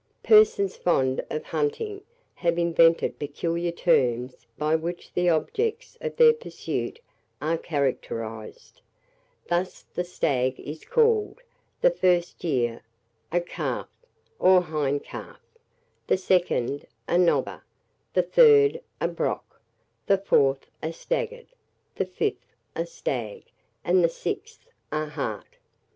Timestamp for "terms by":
3.71-4.73